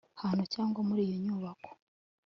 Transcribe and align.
hantu 0.21 0.43
cyangwa 0.53 0.79
muri 0.87 1.01
iyo 1.07 1.17
nyubako 1.25 1.69